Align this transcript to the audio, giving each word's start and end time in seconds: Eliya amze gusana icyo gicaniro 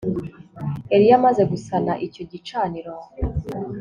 Eliya 0.93 1.15
amze 1.19 1.43
gusana 1.51 1.93
icyo 2.05 2.21
gicaniro 2.31 2.93